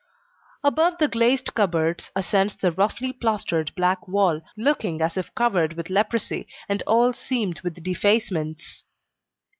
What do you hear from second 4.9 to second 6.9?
as if covered with leprosy, and